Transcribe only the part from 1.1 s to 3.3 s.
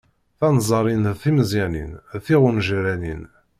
d timeẓyanin d tiɣunǧranin.